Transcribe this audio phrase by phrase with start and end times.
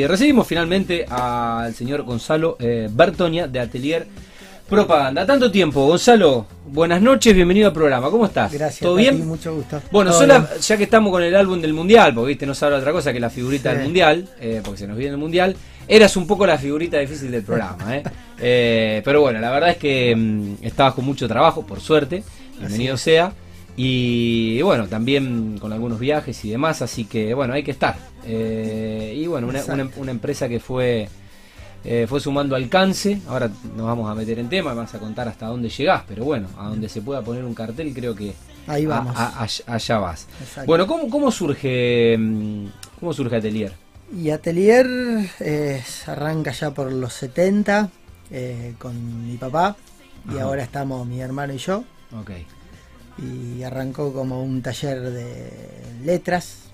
[0.00, 4.06] Y recibimos finalmente al señor Gonzalo eh, Bertonia de Atelier
[4.66, 5.26] Propaganda.
[5.26, 8.10] Tanto tiempo, Gonzalo, buenas noches, bienvenido al programa.
[8.10, 8.50] ¿Cómo estás?
[8.50, 8.80] Gracias.
[8.80, 9.26] ¿Todo bien?
[9.28, 9.82] Mucho gusto.
[9.92, 12.78] Bueno, sola- ya que estamos con el álbum del Mundial, porque viste, no se habla
[12.78, 13.76] otra cosa que la figurita Sí.
[13.76, 15.54] del Mundial, eh, porque se nos viene el Mundial,
[15.86, 17.94] eras un poco la figurita difícil del programa.
[17.96, 18.02] ¿eh?
[18.42, 22.22] Eh, pero bueno, la verdad es que mm, estabas con mucho trabajo, por suerte,
[22.58, 23.34] bienvenido sea.
[23.82, 27.96] Y bueno, también con algunos viajes y demás, así que bueno, hay que estar.
[28.26, 29.82] Eh, y bueno, una, Exacto.
[29.82, 31.08] una- una empresa que fue
[31.82, 33.22] eh, fue sumando alcance.
[33.26, 36.46] Ahora nos vamos a meter en tema, vas a contar hasta dónde llegás, pero bueno,
[36.58, 38.34] a donde se pueda poner un cartel, creo que
[38.66, 39.16] Ahí a- vamos.
[39.16, 40.26] a- allá- vas.
[40.42, 40.66] Exacto.
[40.66, 42.66] Bueno, ¿cómo, cómo surge mm,
[43.00, 43.72] cómo surge Atelier?
[44.14, 44.86] Y Atelier
[45.40, 47.88] eh, arranca ya por los 70
[48.30, 49.74] eh, con mi papá.
[50.30, 50.42] Y Ajá.
[50.42, 51.78] ahora estamos mi hermano y yo.
[52.20, 52.30] Ok.
[53.18, 55.50] Y arrancó como un taller de
[56.04, 56.64] letras,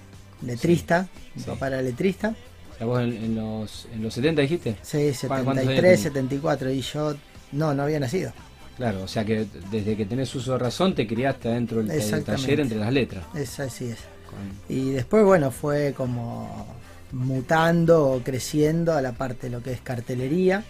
[0.42, 1.08] letrista.
[1.36, 1.44] Sí.
[1.46, 2.34] papá era letrista.
[2.74, 4.76] O sea, vos en, en los, en los 70 dijiste.
[4.82, 6.00] Sí, ¿Cuántos años 73, tenías?
[6.00, 6.70] 74.
[6.70, 7.14] Y yo
[7.52, 8.32] no, no había nacido.
[8.76, 12.60] Claro, o sea que desde que tenés uso de razón te criaste adentro del, taller
[12.60, 13.24] entre las letras.
[13.34, 13.98] Es así es.
[14.28, 16.66] Con- Y después, bueno, fue como
[17.12, 20.62] mutando o creciendo a la parte de lo que es cartelería.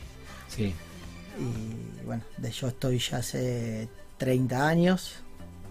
[0.48, 0.72] sí,
[1.40, 5.14] Y bueno, de yo estoy ya hace 30 años,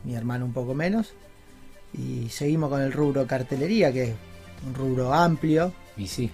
[0.05, 1.13] mi hermano un poco menos.
[1.93, 4.13] Y seguimos con el rubro cartelería, que es
[4.67, 5.73] un rubro amplio.
[5.97, 6.29] y sí.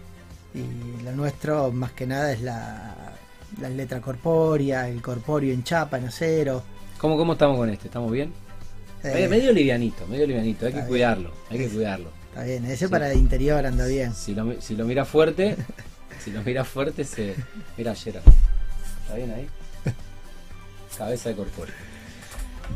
[0.54, 2.96] Y lo nuestro más que nada es la,
[3.62, 6.64] la letra corpórea, el corpóreo en chapa, en acero.
[6.98, 7.88] ¿Cómo, ¿Cómo estamos con este?
[7.88, 8.34] ¿Estamos bien?
[9.04, 10.88] Eh, Medio- medio livianito, medio livianito, hay que bien.
[10.90, 12.10] cuidarlo, hay que cuidarlo.
[12.30, 12.92] Está bien, ese Sí.
[12.92, 14.14] para el interior anda bien.
[14.14, 15.56] Si lo, si lo miras fuerte,
[16.24, 17.36] si lo miras fuerte se...
[17.78, 18.24] Mira, Gerard.
[19.04, 19.48] ¿Está bien ahí?
[20.98, 21.74] Cabeza de corpóreo.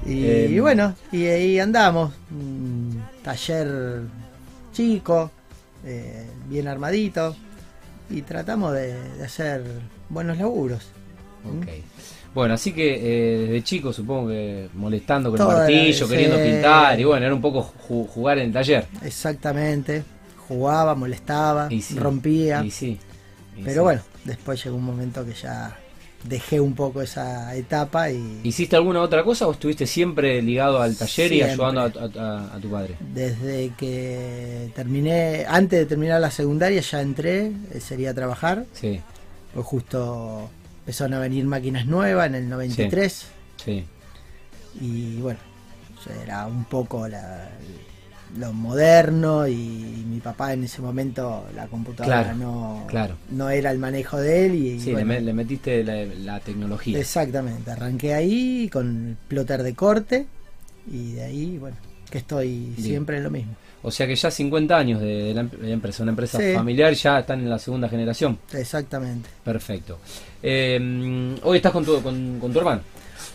[0.05, 2.13] Y, Eh, y bueno, y ahí andamos.
[2.31, 4.01] Un taller
[4.73, 5.31] chico,
[5.85, 7.35] eh, bien armadito.
[8.09, 9.63] Y tratamos de, de hacer
[10.09, 10.83] buenos laburos.
[11.43, 11.67] Ok.
[12.35, 16.99] Bueno, así que eh, desde chico supongo que molestando con Toda el martillo, queriendo pintar,
[16.99, 18.85] y bueno, era un poco ju- jugar en el taller.
[19.03, 20.03] Exactamente.
[20.47, 22.63] Jugaba, molestaba, Y sí, rompía.
[22.63, 22.99] Y sí.
[23.57, 23.79] y pero sí.
[23.79, 25.75] bueno, después llegó un momento que ya
[26.27, 30.95] dejé un poco esa etapa y ¿Hiciste alguna otra cosa o estuviste siempre ligado al
[30.95, 32.95] taller y ayudando a, a- a- a tu padre?
[33.13, 38.65] desde que terminé, antes de terminar la secundaria ya entré, eh, sería a trabajar.
[38.73, 38.99] Sí,
[39.53, 40.49] Pues justo
[40.79, 43.25] empezaron a venir máquinas nuevas en el 93
[43.63, 43.85] sí.
[44.81, 45.39] y bueno,
[46.23, 47.49] era un poco la-
[48.39, 49.55] lo moderno y
[50.09, 53.15] mi papá en ese momento la computadora Claro, no, claro.
[53.31, 56.39] no era el manejo de él y Sí, bueno, le, me- le metiste la, la
[56.39, 56.99] tecnología.
[56.99, 60.25] exactamente, arranqué ahí con el plotter de corte
[60.91, 61.77] y de ahí bueno,
[62.09, 62.83] que estoy Bien.
[62.83, 63.53] siempre en lo mismo.
[63.83, 66.39] O sea que ya 50 años de, de la, em- de la empresa, una empresa
[66.39, 66.53] Sí.
[66.55, 68.39] familiar, ya están en la segunda generación.
[68.51, 69.29] Exactamente.
[69.43, 69.99] Perfecto.
[70.41, 72.81] Eh, hoy estás con tu, con, con tu hermano.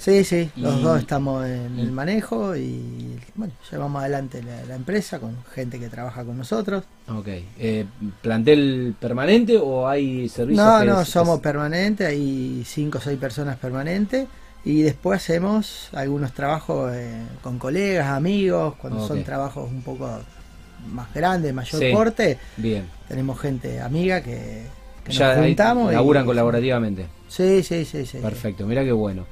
[0.00, 4.64] Sí, sí, los Y- dos estamos en y- el manejo y bueno, llevamos adelante la,
[4.64, 6.84] la empresa con gente que trabaja con nosotros.
[7.06, 7.28] Ok.
[7.58, 7.84] Eh,
[8.22, 10.64] ¿Plantel permanente o hay servicios?
[10.64, 14.26] No, no, es- somos es- permanentes, hay cinco o seis personas permanentes
[14.64, 20.08] y después hacemos algunos trabajos eh, con colegas, amigos, cuando son trabajos un poco
[20.90, 21.90] más grandes, mayor Sí.
[21.92, 22.86] porte, Bien.
[23.06, 24.62] tenemos gente amiga que,
[25.04, 25.92] que Ya nos juntamos.
[25.92, 27.06] y- laburan colaborativamente.
[27.28, 28.16] Sí, sí, sí, sí.
[28.16, 29.26] Perfecto, mira qué bueno.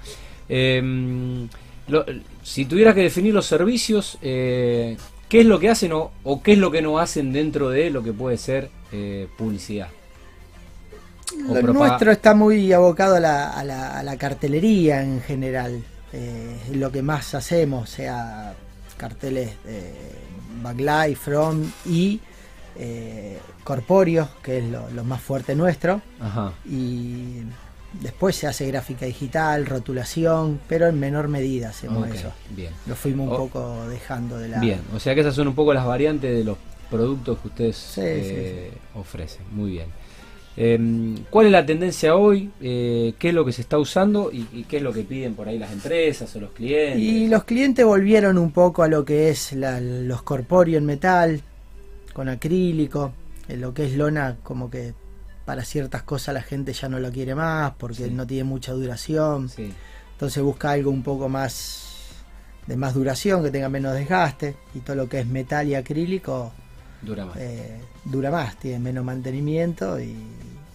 [0.49, 1.47] Eh,
[1.89, 2.05] lo-
[2.43, 4.97] si tuvieras que definir los servicios, eh,
[5.29, 7.91] ¿qué es lo que hacen o, o qué es lo que no hacen dentro de
[7.91, 9.89] lo que puede ser eh, publicidad?
[11.49, 15.83] O Lo nuestro está muy abocado a la, a la- a la cartelería en general.
[16.13, 18.55] Eh, es lo que más hacemos, sea
[18.97, 19.93] carteles de
[20.63, 22.21] backlight, front y
[23.65, 26.01] corpóreos, que es lo, lo más fuerte nuestro.
[26.21, 26.53] Ajá.
[26.65, 27.43] Y
[28.01, 32.33] después se hace gráfica digital, rotulación, pero en menor medida hacemos ok, eso.
[32.55, 32.73] Bien.
[32.87, 33.37] Lo fuimos un Oh.
[33.49, 34.63] poco dejando de lado.
[34.63, 36.57] Bien, o sea que esas son un poco las variantes de los
[36.91, 39.43] productos que ustedes Sí, eh, ofrecen.
[39.53, 39.87] Muy bien.
[40.61, 42.51] Eh, ¿Cuál es la tendencia hoy?
[42.61, 45.35] Eh, ¿Qué es lo que se está usando y, y qué es lo que piden
[45.35, 46.99] por ahí las empresas o los clientes?
[46.99, 51.43] Y los clientes volvieron un poco a lo que es la- los corpóreos en metal,
[52.13, 53.13] con acrílico,
[53.49, 54.95] en lo que es lona, como que
[55.49, 58.11] para ciertas cosas la gente ya no lo quiere más porque Sí.
[58.11, 59.49] no tiene mucha duración.
[59.49, 59.73] Sí,
[60.13, 61.85] Entonces busca algo un poco más
[62.67, 64.57] de más duración, que tenga menos desgaste.
[64.75, 66.53] Y todo lo que es metal y acrílico
[67.01, 67.37] dura más.
[67.39, 70.15] eh, dura más, tiene menos mantenimiento y,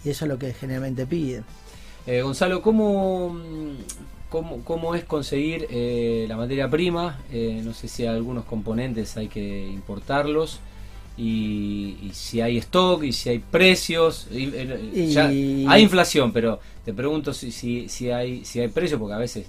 [0.04, 1.44] y eso es lo que generalmente piden.
[2.08, 3.38] Eh, Gonzalo, ¿cómo,
[4.28, 7.20] cómo, cómo es conseguir eh, la materia prima?
[7.62, 10.58] No sé si algunos componentes hay que importarlos.
[11.16, 14.26] Y, y si hay stock y si hay precios.
[14.30, 18.68] y- eh, Y- ya hay inflación, pero te pregunto si, si, si hay si hay
[18.68, 19.46] precios, porque a veces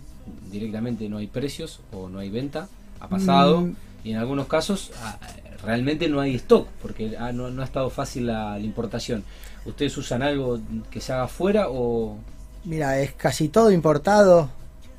[0.52, 2.68] directamente no hay precios o no hay venta,
[3.00, 3.76] ha pasado, Mm.
[4.04, 5.18] y en algunos casos ah,
[5.64, 9.24] realmente no hay stock, porque ah, no, no ha estado fácil la, la importación.
[9.66, 10.60] ¿Ustedes usan algo
[10.92, 12.18] que se haga afuera o...?
[12.66, 14.50] Mira, es casi todo importado,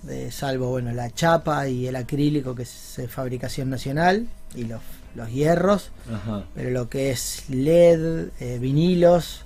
[0.08, 4.80] eh, salvo bueno la chapa y el acrílico que es eh, fabricación nacional y los,
[5.16, 6.44] los hierros, Ajá.
[6.54, 9.42] pero lo que es LED, eh, vinilos,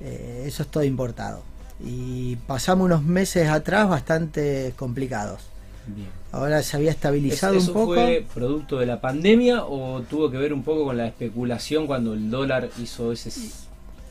[0.00, 1.42] eh, eso es todo importado.
[1.82, 5.40] Y pasamos unos meses atrás bastante complicados.
[5.86, 6.08] Bien.
[6.32, 7.94] Ahora se había ¿Es- estabilizado ¿Eso un poco.
[7.94, 12.12] fue producto de la pandemia o tuvo que ver un poco con la especulación cuando
[12.14, 13.30] el dólar hizo ese...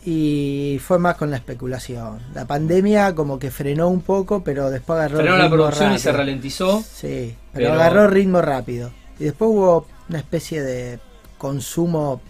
[0.05, 2.19] Y fue más con la especulación.
[2.33, 5.99] La pandemia como que frenó un poco, pero después agarró Frenó la ritmo producción y
[5.99, 6.17] se rápido.
[6.25, 6.81] ralentizó.
[6.81, 8.91] Sí, pero, Pero- agarró ritmo rápido.
[9.19, 10.99] Y después hubo una especie de
[11.37, 12.21] consumo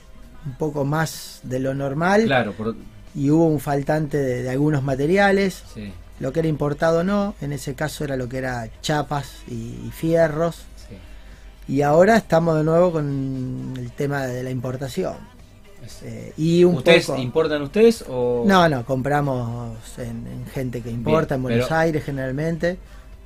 [0.46, 2.76] un poco más de lo normal Claro, por,
[3.16, 7.54] y hubo un faltante de, de algunos materiales, sí, lo que era importado no, en
[7.54, 9.54] ese caso era lo que era chapas y,
[9.88, 10.58] y fierros.
[10.88, 10.96] sí.
[11.74, 15.14] Y ahora estamos de nuevo con el tema de la importación.
[16.04, 17.20] Eh, y un ¿Ustedes poco...
[17.22, 18.44] importan ustedes o...?
[18.46, 22.78] No, no, compramos en, en gente que importa, Bien, en Buenos pero- Aires generalmente.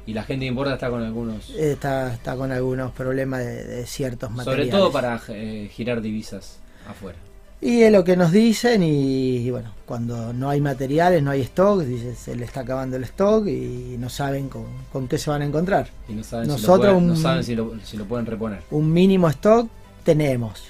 [0.06, 1.50] Y la gente que importa está con algunos...
[1.52, 4.72] Está, está con algunos problemas de, de ciertos sobre materiales.
[4.72, 7.18] todo para eh, girar divisas afuera.
[7.62, 11.40] Y es lo que nos dicen y, y bueno, cuando no hay materiales, no hay
[11.42, 15.30] stock, dice, se le está acabando el stock y no saben con, con qué se
[15.30, 15.88] van a encontrar.
[16.10, 18.60] Y no saben, si, lo Nosotros pueden, no saben si, lo, si lo pueden reponer.
[18.72, 19.70] Un mínimo stock
[20.04, 20.62] tenemos.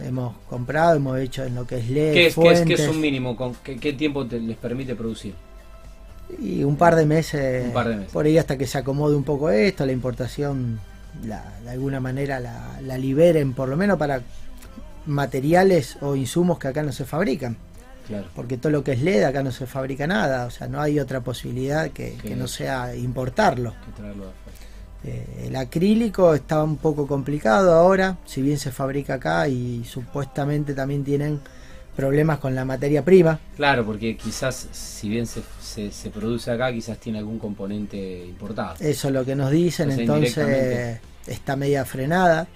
[0.00, 2.88] Hemos comprado, hemos hecho en lo que es LED, ¿Qué es, qué es, qué es
[2.88, 3.36] un mínimo?
[3.36, 5.34] ¿Con qué, qué tiempo te- les permite producir?
[6.38, 8.12] Y un par de meses, Un par de meses.
[8.12, 10.80] por ahí hasta que se acomode un poco esto, la importación
[11.24, 14.20] la, de alguna manera la, la liberen, por lo menos para
[15.06, 17.56] materiales o insumos que acá no se fabrican.
[18.06, 18.26] Claro.
[18.36, 21.00] porque todo lo que es LED acá no se fabrica nada, o sea, no hay
[21.00, 23.72] otra posibilidad que, Que- no sea importarlo.
[25.02, 25.10] que.
[25.10, 30.74] Eh, el acrílico está un poco complicado ahora, si bien se fabrica acá y supuestamente
[30.74, 31.40] también tienen
[31.96, 33.38] problemas con la materia prima.
[33.56, 38.74] Claro, porque quizás, si bien se, se, se produce acá, quizás tiene algún componente importado.
[38.80, 42.46] Eso es lo que nos dicen, entonces está media frenada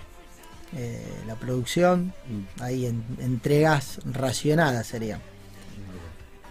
[0.76, 2.62] eh, la producción, Mm.
[2.62, 5.20] hay en- entregas racionadas serían,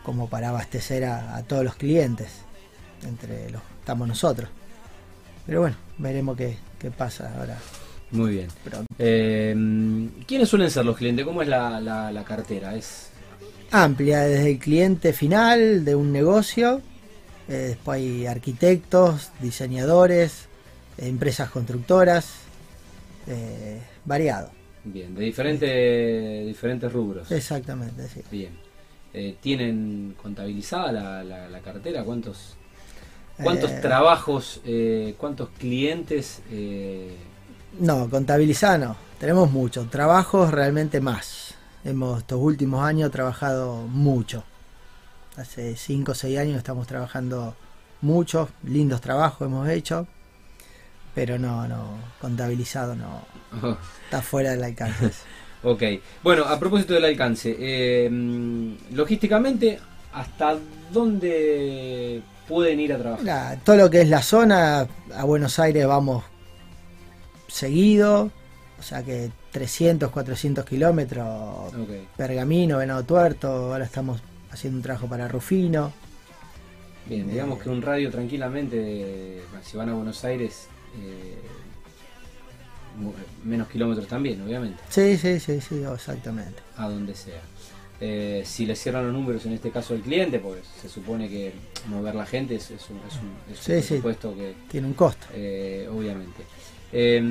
[0.04, 2.30] como para abastecer a, a todos los clientes,
[3.08, 4.50] entre los estamos nosotros.
[5.46, 7.58] Pero bueno, veremos qué, qué pasa ahora
[8.12, 8.48] Muy bien.
[9.00, 9.56] Eh,
[10.26, 11.26] ¿Quiénes suelen ser los clientes?
[11.26, 12.76] ¿Cómo es la, la, la cartera?
[12.76, 13.10] ¿Es
[13.72, 16.82] Amplia desde el cliente final de un negocio,
[17.50, 20.48] eh, después hay arquitectos, diseñadores,
[20.98, 22.36] eh, empresas constructoras,
[23.28, 24.52] eh, variado.
[24.86, 25.14] bien?
[25.14, 27.30] De diferentes, diferentes rubros.
[27.30, 28.22] Exactamente, sí.
[28.32, 28.58] Bien.
[29.14, 32.06] Eh, ¿Tienen contabilizada la, la, la cartera?
[32.06, 32.56] ¿Cuántos,
[33.44, 34.62] cuántos trabajos,
[35.18, 36.42] cuántos clientes?
[37.80, 38.96] No, contabilizar no.
[39.20, 39.86] Tenemos mucho.
[39.86, 41.54] Trabajos realmente más.
[41.84, 44.44] Hemos estos últimos años trabajado mucho.
[45.36, 47.56] Hace 5 o 6 años estamos trabajando
[48.02, 48.50] mucho.
[48.64, 50.08] Lindos trabajos hemos hecho.
[51.14, 51.98] Pero no, no.
[52.20, 53.22] Contabilizado no.
[54.06, 55.12] Está fuera del alcance.
[55.64, 55.84] ok.
[56.24, 59.80] Bueno, a propósito del alcance, eh, mm, logísticamente,
[60.14, 60.58] ¿hasta
[60.92, 63.60] dónde pueden ir a trabajar?
[63.64, 66.24] Todo lo que es la zona, a Buenos Aires vamos
[67.48, 68.32] seguido.
[68.80, 71.74] O sea que 300, 400 kilómetros.
[72.16, 73.48] Pergamino, Venado Tuerto.
[73.74, 75.92] Ahora estamos haciendo un trabajo para Rufino.
[77.08, 80.68] Bien, digamos que un radio tranquilamente, bueno, si van a Buenos Aires,
[81.02, 81.38] eh,
[83.44, 86.60] menos kilómetros también, obviamente, Sí, sí, sí, sí, exactamente.
[86.76, 87.42] a donde sea.
[88.02, 91.54] Eh, si le cierran los números en este caso al cliente, pues se supone que
[91.88, 93.72] mover la gente es, es un, es un- es un Sí,
[94.36, 95.28] que, Tiene un costo.
[95.34, 96.44] eh, obviamente.
[96.92, 97.22] Eh,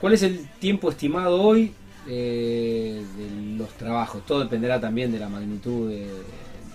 [0.00, 1.72] ¿Cuál es el tiempo estimado hoy
[2.08, 4.24] eh, de los trabajos?
[4.26, 6.06] Todo dependerá también de la magnitud de-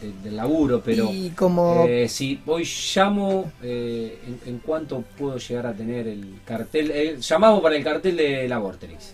[0.01, 1.10] de- del laburo, pero...
[1.13, 6.39] y como Eh, si hoy llamo, eh, en, en cuánto puedo llegar a tener el
[6.45, 6.89] cartel?
[6.91, 9.12] eh, llamamos para el cartel de la Vorterix.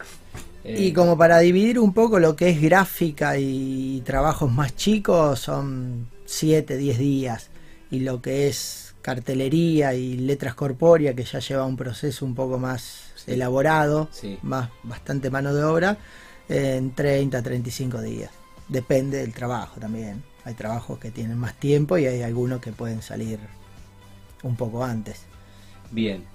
[0.64, 5.40] Eh, y como para dividir un poco lo que es gráfica y trabajos más chicos
[5.40, 7.50] son 7, 10 días
[7.92, 12.60] y lo que es cartelería y letras corpórea que ya lleva un proceso un poco
[12.60, 13.32] más Sí.
[13.32, 14.38] elaborado, Sí.
[14.42, 15.98] más bastante mano de obra
[16.50, 18.32] en 30, 35 días.
[18.68, 20.24] Depende del trabajo también.
[20.44, 23.40] Hay trabajos que tienen más tiempo y hay algunos que pueden salir
[24.44, 25.22] un poco antes.
[25.90, 26.26] Bien.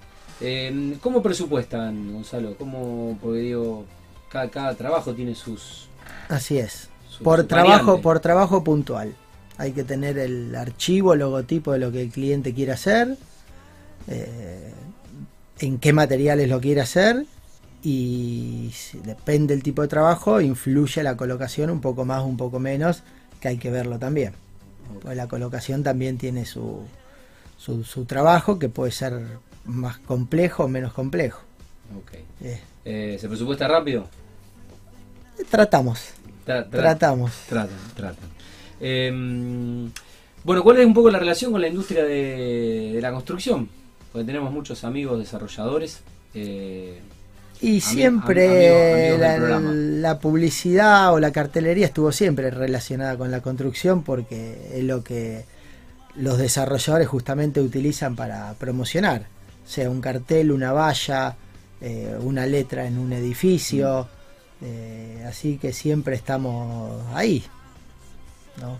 [0.41, 2.57] Eh, ¿Cómo presupuestan, Gonzalo?
[2.57, 3.85] ¿Cómo, porque digo,
[4.31, 5.89] cada, cada trabajo tiene sus...
[6.27, 6.89] Así es.
[7.07, 9.13] sus Por trabajo, por trabajo puntual.
[9.57, 13.17] Hay que tener el archivo, el logotipo de lo que el cliente quiere hacer,
[14.07, 14.71] eh,
[15.59, 17.25] en qué materiales lo quiere hacer
[17.83, 22.59] y si depende del tipo de trabajo, influye la colocación un poco más, un poco
[22.59, 23.03] menos,
[23.39, 24.33] que hay que verlo también.
[25.01, 26.81] Pues la colocación también tiene su,
[27.57, 29.21] su, su trabajo que puede ser
[29.65, 31.41] más complejo o menos complejo.
[32.41, 34.07] Eh, Eh, ¿Se presupuesta rápido?
[35.49, 35.99] tratamos,
[36.45, 37.31] Tra- tra- tratamos.
[37.47, 38.29] Tratan, tratan.
[38.85, 39.11] Eh,
[40.43, 43.69] bueno, ¿cuál es un poco la relación con la industria de, de la construcción?
[44.11, 46.01] Porque tenemos muchos amigos desarrolladores.
[46.33, 46.99] eh,
[47.61, 53.41] Y siempre am- amigos del la, publicidad o la cartelería estuvo siempre relacionada con la
[53.41, 55.45] construcción porque es lo que
[56.15, 59.27] los desarrolladores justamente utilizan para promocionar,
[59.65, 61.37] sea un cartel, una valla,
[61.81, 64.07] eh, una letra en un edificio,
[64.61, 67.43] eh, así que siempre estamos ahí,
[68.61, 68.77] ¿no?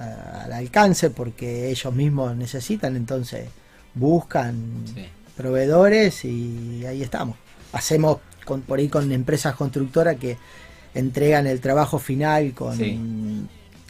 [0.00, 3.48] A- al alcance porque ellos mismos necesitan, entonces
[3.94, 5.06] buscan sí.
[5.36, 7.36] proveedores y ahí estamos.
[7.72, 10.36] Hacemos con, por ahí con empresas constructoras que
[10.94, 12.98] entregan el trabajo final con Sí.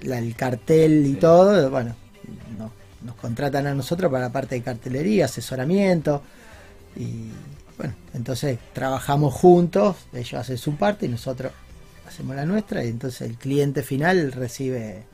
[0.02, 1.18] la- el cartel y Sí.
[1.20, 1.70] todo.
[1.70, 1.94] Bueno,
[2.58, 2.72] no-
[3.02, 6.22] nos contratan a nosotros para la parte de cartelería, asesoramiento
[6.96, 7.30] y
[7.76, 11.52] bueno, entonces trabajamos juntos, ellos hacen su parte y nosotros
[12.08, 15.04] hacemos la nuestra y entonces el cliente final recibe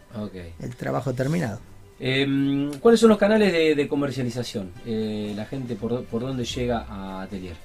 [0.60, 1.60] el trabajo terminado.
[2.00, 4.70] Eh, ¿Cuáles son los canales de, de comercialización?
[4.84, 7.56] Eh, la gente, por, ¿por dónde llega a Atelier?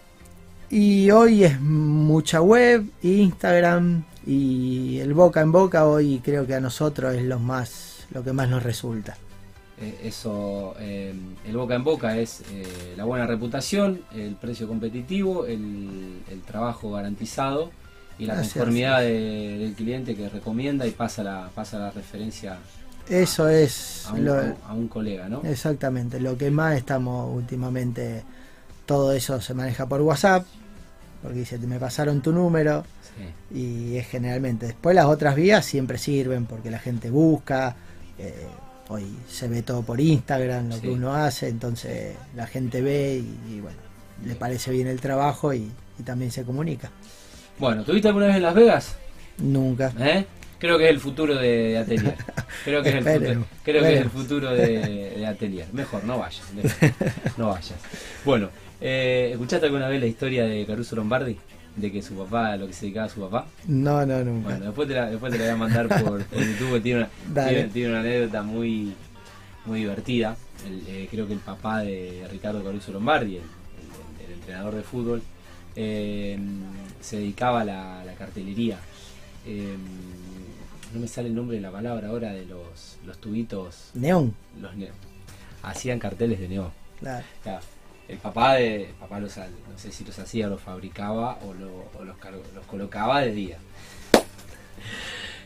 [0.69, 6.59] Y hoy es mucha web, Instagram y el boca en boca hoy creo que a
[6.59, 9.17] nosotros es lo más lo que más nos resulta.
[9.81, 11.13] Eh, eso, eh,
[11.47, 16.91] el boca en boca es eh, la buena reputación, el precio competitivo, el, el trabajo
[16.91, 17.71] garantizado
[18.19, 22.57] y la conformidad de- del cliente que recomienda y pasa la, pasa la referencia
[23.09, 24.33] Eso es a un, lo,
[24.67, 25.41] a un colega, ¿no?
[25.43, 28.23] exactamente lo que más estamos últimamente
[28.85, 30.45] todo eso se maneja por WhatsApp
[31.21, 32.83] porque dice me pasaron tu número
[33.51, 33.57] Sí.
[33.57, 37.75] y es generalmente después las otras vías siempre sirven porque la gente busca
[38.17, 38.45] eh,
[38.87, 40.81] hoy se ve todo por Instagram lo Sí.
[40.81, 43.17] que uno hace entonces la gente ve
[43.49, 43.77] y, y bueno
[44.25, 46.91] le parece bien el trabajo y, y también se comunica
[47.59, 48.95] Bueno, ¿tuviste alguna vez en Las Vegas?
[49.37, 50.25] nunca ¿Eh?
[50.59, 52.15] Creo que es el futuro de, Atelier.
[52.65, 54.27] Creo que es el futuro, Esperemos, creo que es el esperemos.
[54.27, 55.65] futuro de, de Atelier.
[55.71, 56.41] Mejor, no vayas.
[57.37, 57.75] No vayas.
[58.25, 58.49] Bueno,
[58.81, 61.37] eh, ¿escuchaste alguna vez la historia de Caruso Lombardi?
[61.77, 63.45] De que su papá, lo que se dedicaba a su papá.
[63.67, 66.39] no no nunca Bueno, después te la, después te la voy a mandar por, por
[66.45, 66.81] YouTube.
[66.81, 68.93] Tiene una, tiene, tiene una anécdota muy,
[69.65, 70.35] muy divertida.
[70.67, 74.83] El, eh, creo que el papá de Ricardo Caruso Lombardi, el, el- el entrenador de
[74.83, 75.21] fútbol,
[75.77, 76.37] eh,
[77.01, 78.77] se dedicaba a la, cartelería.
[79.45, 79.75] Eh,
[80.93, 84.75] no me sale el nombre de la palabra ahora de los, los tubitos, neón los
[84.75, 84.93] neón.
[85.63, 86.71] Hacían carteles de neón.
[86.99, 87.61] claro Claro,
[88.07, 91.89] el papá de el papá los no sé si los hacía los fabricaba o, lo-
[91.99, 92.15] o los,
[92.55, 93.57] los colocaba de día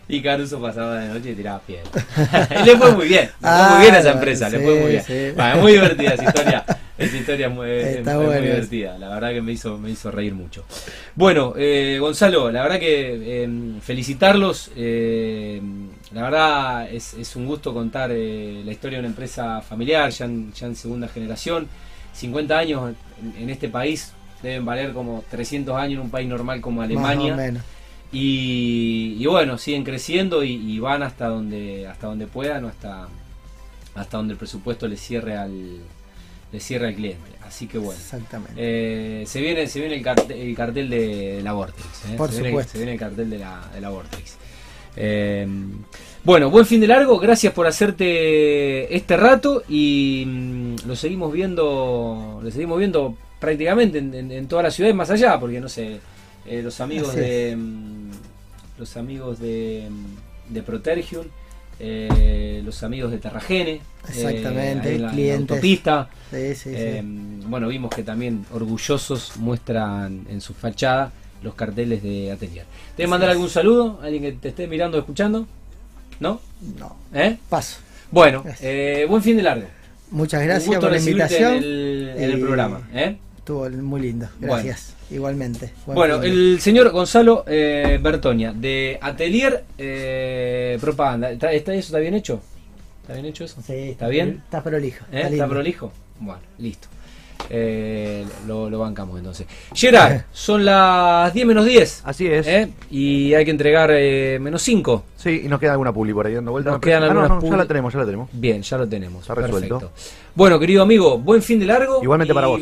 [0.07, 1.89] y Caruso pasaba de noche y tiraba piedra
[2.61, 4.59] y le fue muy bien le fue Ah, muy bien a esa bueno, empresa le
[4.59, 5.59] fue muy bien sí.
[5.61, 6.65] Muy divertida esa historia
[6.97, 8.97] esa historia es muy, es- muy divertida.
[8.97, 10.63] La verdad que me hizo me hizo reír mucho.
[11.15, 13.49] Bueno eh, Gonzalo la verdad que eh,
[13.81, 15.61] felicitarlos eh,
[16.11, 20.25] la verdad es, es un gusto contar eh, la historia de una empresa familiar ya
[20.25, 21.67] en, ya en segunda generación.
[22.13, 26.61] 50 años en, en este país deben valer como 300 años en un país normal
[26.61, 27.33] como más Alemania.
[27.33, 27.63] o menos.
[28.11, 33.07] Y, y bueno siguen creciendo y, y van hasta donde hasta donde puedan o hasta
[33.95, 35.79] hasta donde el presupuesto les cierre al
[36.53, 37.31] le cierre al cliente.
[37.41, 37.99] Así que bueno.
[37.99, 38.53] Exactamente.
[38.55, 42.15] Eh, se viene se viene el cartel, el cartel de, la Vortex ¿eh?
[42.15, 42.71] Por se, viene, supuesto.
[42.71, 44.37] se viene el cartel de la, de la Vortex.
[44.95, 45.47] Eh,
[46.23, 47.19] bueno buen fin de largo.
[47.19, 54.13] Gracias por hacerte este rato y mm, lo seguimos viendo lo seguimos viendo prácticamente en,
[54.13, 55.99] en, en toda la ciudad y más allá porque no sé
[56.45, 58.11] eh, los amigos Así de mm,
[58.77, 61.25] los amigos de, mm, de Protergium
[61.79, 65.57] eh, los amigos de Terragene Exactamente, ahí en la- en la clientes.
[66.31, 66.69] sí, sí.
[66.73, 67.01] eh,
[67.47, 71.11] bueno, vimos que también orgullosos muestran en su fachada
[71.41, 72.65] los carteles de Atelier.
[72.95, 73.99] ¿Te voy a mandar algún saludo?
[74.01, 75.45] ¿Alguien que te esté mirando o escuchando?
[76.19, 76.39] ¿No?
[76.79, 77.37] no ¿Eh?
[77.49, 77.79] paso
[78.11, 79.65] Bueno, eh, buen fin de largo.
[80.11, 82.87] muchas gracias por la invitación En el, en el programa.
[82.93, 83.17] ¿eh?
[83.43, 84.53] Estuvo muy lindo Bueno.
[84.55, 91.29] gracias igualmente Buen Bueno, fin el señor Gonzalo eh, Bertonia, de Atelier eh, Propaganda.
[91.31, 92.39] ¿Está, está- ¿Eso está bien hecho?
[93.01, 93.61] ¿Está bien hecho eso?
[93.61, 94.41] Sí, ¿Está bien?
[94.45, 95.07] está prolijo ¿Eh?
[95.11, 95.49] está ¿Está lindo.
[95.49, 95.91] prolijo?
[96.21, 96.87] Bueno, listo.
[97.49, 99.45] eh, lo, lo bancamos entonces.
[99.73, 102.01] Gerard, son las 10 menos 10.
[102.05, 102.47] Así es.
[102.47, 102.69] ¿eh?
[102.89, 105.03] Y hay que entregar eh, menos 5.
[105.17, 106.71] Sí, y nos queda alguna publi por ahí dando vuelta.
[106.71, 107.57] Nos quedan Ah, no, algunas no, ya publi.
[107.57, 108.29] la tenemos, ya la tenemos.
[108.31, 109.21] Bien, ya lo tenemos.
[109.23, 109.79] Está resuelto.
[109.79, 110.01] Perfecto.
[110.33, 112.01] Bueno, querido amigo, buen fin de largo.
[112.01, 112.61] Igualmente para vos.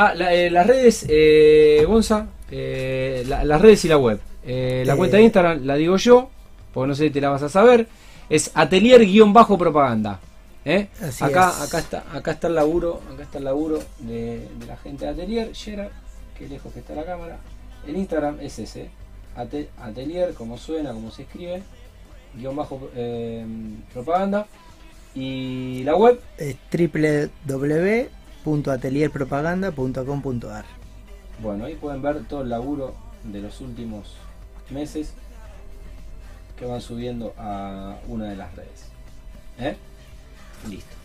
[0.00, 4.20] Ah, la- eh, las redes, eh, Gonza, eh, la- las redes y la web.
[4.46, 6.30] Eh, la cuenta de Instagram la digo yo,
[6.72, 7.86] porque no sé si te la vas a saber.
[8.30, 10.20] Es atelier-propaganda.
[11.20, 11.62] Acá, es.
[11.62, 15.10] acá está, acá está el laburo, acá está el laburo de, de la gente de
[15.12, 15.90] Atelier, Gerard,
[16.38, 17.38] que lejos que está la cámara.
[17.86, 18.90] El Instagram es ese,
[19.36, 21.62] ate- Atelier, como suena, como se escribe,
[22.36, 22.88] guion bajo
[23.92, 24.46] propaganda.
[25.14, 26.56] Y la web, Es
[28.48, 30.64] www.atelierpropaganda.com.ar
[31.40, 34.16] bueno, ahí pueden ver todo el laburo de los últimos
[34.70, 35.12] meses
[36.58, 38.86] que van subiendo a una de las redes.
[39.60, 39.76] ¿Eh?
[40.68, 40.96] Listo.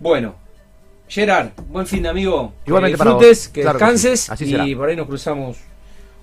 [0.00, 0.34] Bueno,
[1.06, 2.54] Gerard, buen fin de amigo.
[2.64, 3.20] Igualmente que para vos.
[3.20, 4.32] disfrutes, que Claro que descanses sí.
[4.32, 4.64] Así y será.
[4.76, 5.58] por ahí nos cruzamos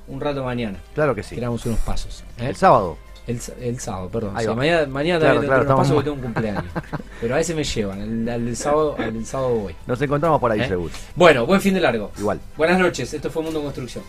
[0.08, 0.80] un rato mañana.
[0.96, 1.36] Claro que sí.
[1.36, 2.24] Tiramos unos pasos.
[2.40, 2.48] ¿eh?
[2.48, 2.98] El sábado.
[3.30, 4.34] El, el sábado, perdón.
[4.40, 4.56] Sí, va.
[4.56, 6.64] mañana mañana Claro, también claro, pasos estamos porque tengo un cumpleaños.
[7.22, 9.76] Pero a ese me llevan, al, al sábado, al sábado voy.
[9.86, 10.68] Nos encontramos por ahí, ¿Eh?
[10.68, 10.94] seguro.
[11.16, 12.12] Bueno, buen fin de largo.
[12.18, 12.40] Igual.
[12.58, 14.04] Buenas noches, esto fue Mundo Construcción.